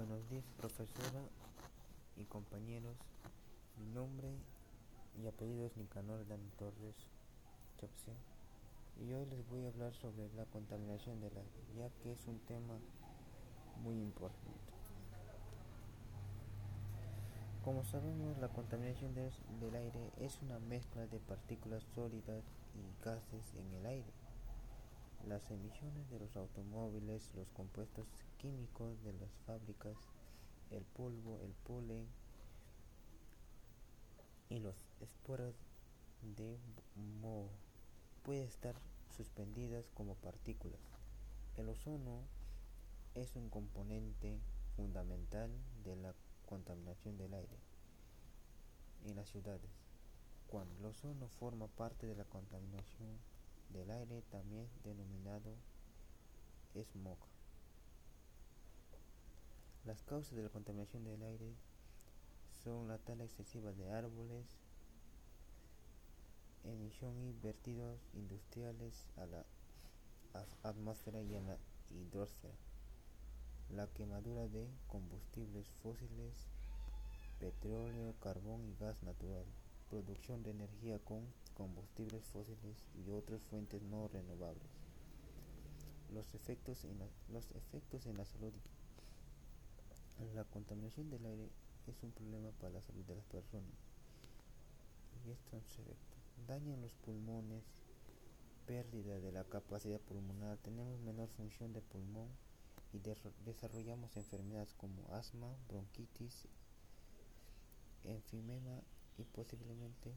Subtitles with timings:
[0.00, 1.20] Buenos días, profesora
[2.16, 2.96] y compañeros.
[3.76, 4.30] Mi nombre
[5.22, 6.96] y apellido es Nicanor Dan Torres
[7.76, 8.14] Chopse
[8.96, 12.38] y hoy les voy a hablar sobre la contaminación del aire, ya que es un
[12.46, 12.78] tema
[13.82, 14.72] muy importante.
[17.62, 22.42] Como sabemos, la contaminación del aire es una mezcla de partículas sólidas
[22.74, 24.29] y gases en el aire
[25.26, 28.06] las emisiones de los automóviles, los compuestos
[28.38, 29.96] químicos de las fábricas,
[30.70, 32.06] el polvo, el polen
[34.48, 35.54] y los esporas
[36.36, 36.58] de
[37.20, 37.50] moho
[38.22, 38.74] pueden estar
[39.16, 40.80] suspendidas como partículas.
[41.56, 42.22] El ozono
[43.14, 44.38] es un componente
[44.76, 45.50] fundamental
[45.84, 46.14] de la
[46.46, 47.58] contaminación del aire
[49.04, 49.70] en las ciudades.
[50.46, 53.18] Cuando el ozono forma parte de la contaminación
[53.72, 55.54] del aire también denominado
[56.74, 57.18] smog.
[59.84, 61.54] Las causas de la contaminación del aire
[62.62, 64.46] son la tala excesiva de árboles,
[66.64, 69.44] emisión y vertidos industriales a la
[70.62, 71.56] atmósfera y a la
[71.90, 72.54] hidrosfera,
[73.70, 76.46] la quemadura de combustibles fósiles,
[77.40, 79.46] petróleo, carbón y gas natural,
[79.90, 84.70] producción de energía con combustibles fósiles y otras fuentes no renovables.
[86.14, 88.52] Los efectos en la, los efectos en la salud.
[90.34, 91.48] La contaminación del aire
[91.86, 93.74] es un problema para la salud de las personas.
[95.26, 97.64] Y estos efectos dañan los pulmones,
[98.66, 102.28] pérdida de la capacidad pulmonar, tenemos menor función de pulmón
[102.92, 102.98] y
[103.44, 106.46] desarrollamos enfermedades como asma, bronquitis,
[108.04, 108.82] enfisema
[109.20, 110.12] y posiblemente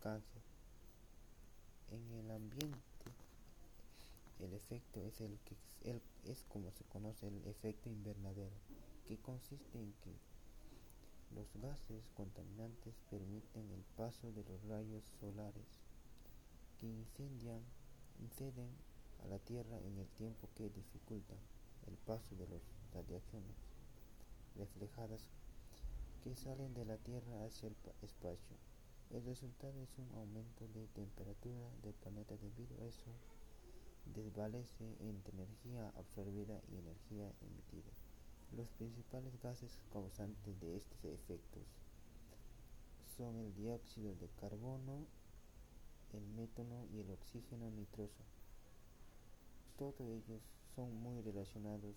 [0.00, 0.42] cáncer.
[1.90, 2.80] En el ambiente
[4.40, 5.56] el efecto es el que
[6.24, 8.56] es como se conoce el efecto invernadero
[9.06, 10.14] que consiste en que
[11.34, 15.80] los gases contaminantes permiten el paso de los rayos solares
[16.80, 17.62] que incendian
[18.20, 18.70] inciden
[19.24, 21.38] a la Tierra en el tiempo que dificultan
[21.86, 22.62] el paso de las
[22.94, 23.56] radiaciones
[24.56, 25.28] reflejadas
[26.22, 28.56] que salen de la Tierra hacia el espacio.
[29.10, 33.10] El resultado es un aumento de temperatura del planeta debido a eso
[34.06, 37.92] desvalece entre energía absorbida y energía emitida.
[38.56, 41.62] Los principales gases causantes de estos efectos
[43.16, 45.06] son el dióxido de carbono,
[46.12, 48.22] el metano y el oxígeno nitroso.
[49.78, 50.42] Todos ellos
[50.74, 51.96] son muy relacionados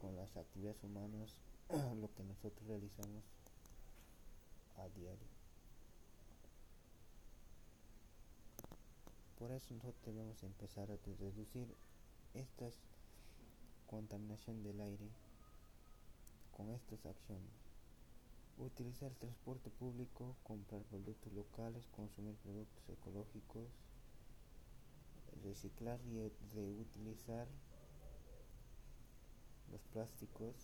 [0.00, 1.36] con las actividades humanas,
[2.00, 3.24] lo que nosotros realizamos
[4.76, 5.36] a diario.
[9.38, 11.66] Por eso nosotros debemos empezar a reducir
[12.34, 12.70] esta
[13.86, 15.08] contaminación del aire
[16.56, 17.52] con estas acciones.
[18.58, 23.68] Utilizar el transporte público, comprar productos locales, consumir productos ecológicos,
[25.44, 27.46] reciclar y reutilizar
[29.70, 30.54] los plásticos,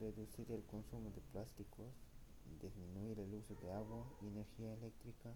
[0.00, 1.92] reducir el consumo de plásticos,
[2.60, 5.34] disminuir el uso de agua y energía eléctrica,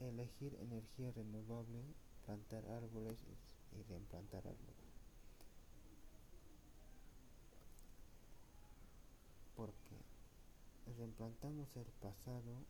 [0.00, 1.82] elegir energía renovable,
[2.24, 3.18] plantar árboles
[3.72, 4.86] y reimplantar árboles.
[9.56, 9.96] Porque
[10.98, 12.64] reimplantamos el pasado,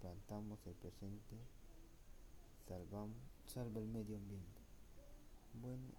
[0.00, 1.36] plantamos el presente,
[2.66, 4.60] salvamos, salva el medio ambiente.
[5.60, 5.92] Bueno,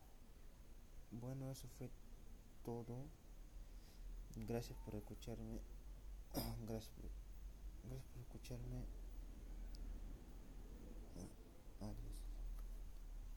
[1.12, 1.90] bueno, eso fue
[2.64, 3.06] todo.
[4.36, 5.62] Gracias por escucharme.
[6.68, 7.10] Gracias por,
[7.84, 8.86] gracias por escucharme.